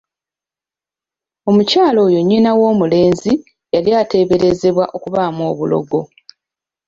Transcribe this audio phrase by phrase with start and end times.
[1.49, 3.33] Omukyala oyo nnyina w'omulenzi
[3.73, 5.99] yali ateeberezebwa okubaamu obulogo!